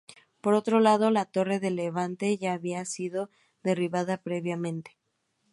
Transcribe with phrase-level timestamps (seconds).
[0.41, 3.29] Por otro lado la torre de levante ya había sido
[3.61, 4.97] derribada previamente.